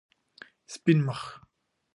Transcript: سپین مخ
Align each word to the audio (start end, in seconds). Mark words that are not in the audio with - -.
سپین 0.73 0.99
مخ 1.05 1.21